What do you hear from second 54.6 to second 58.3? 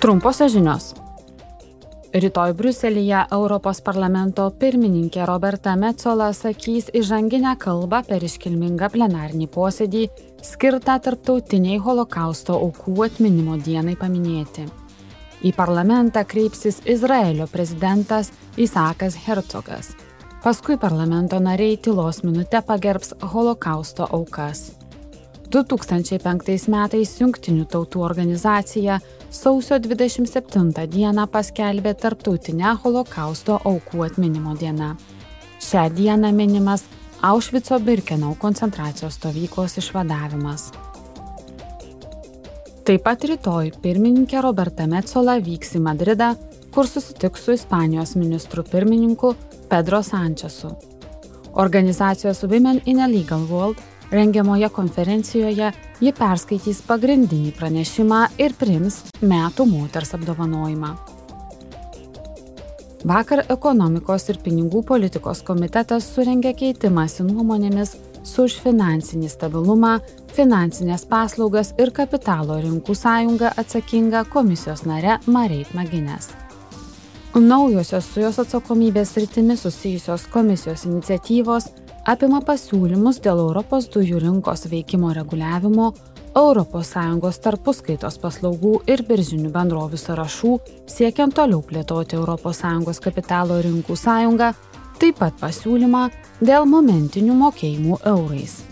konferencijoje ji perskaitys pagrindinį pranešimą